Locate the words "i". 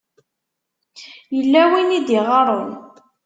1.97-1.99